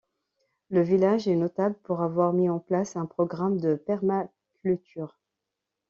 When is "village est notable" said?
0.81-1.75